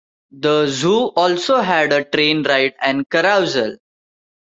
The 0.31 0.65
zoo 0.65 1.09
also 1.15 1.59
has 1.59 1.93
a 1.93 2.03
train 2.03 2.41
ride 2.41 2.73
and 2.81 3.07
carousel. 3.07 3.77